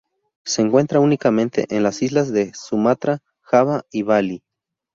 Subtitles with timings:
[0.43, 4.43] Se encuentra únicamente en las islas de Sumatra, Java y Bali.